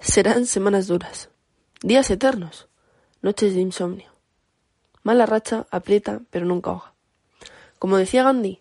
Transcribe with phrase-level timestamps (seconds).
[0.00, 1.28] Serán semanas duras,
[1.82, 2.68] días eternos,
[3.20, 4.06] noches de insomnio.
[5.02, 6.94] Mala racha aprieta pero nunca ahoga.
[7.80, 8.60] Como decía Gandhi,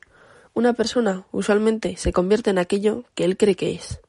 [0.56, 4.00] una persona usualmente se convierte en aquello que él cree que es.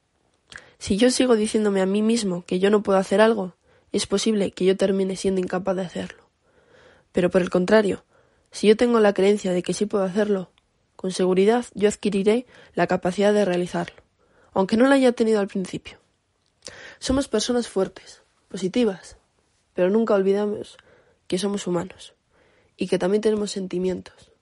[0.78, 3.52] Si yo sigo diciéndome a mí mismo que yo no puedo hacer algo,
[3.92, 6.24] es posible que yo termine siendo incapaz de hacerlo.
[7.12, 8.04] Pero por el contrario,
[8.52, 10.50] si yo tengo la creencia de que sí puedo hacerlo,
[10.96, 14.02] con seguridad yo adquiriré la capacidad de realizarlo,
[14.54, 15.98] aunque no la haya tenido al principio.
[16.98, 19.16] Somos personas fuertes, positivas,
[19.74, 20.76] pero nunca olvidamos
[21.26, 22.14] que somos humanos
[22.76, 24.32] y que también tenemos sentimientos.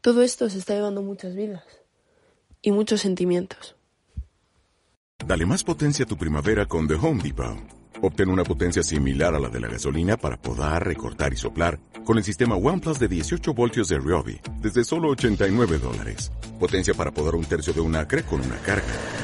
[0.00, 1.64] Todo esto se está llevando muchas vidas
[2.60, 3.76] y muchos sentimientos.
[5.26, 7.56] Dale más potencia a tu primavera con The Home Depot.
[8.02, 12.18] Obtén una potencia similar a la de la gasolina para podar, recortar y soplar con
[12.18, 16.30] el sistema OnePlus de 18 voltios de Ryobi desde solo 89 dólares.
[16.60, 19.23] Potencia para podar un tercio de un acre con una carga.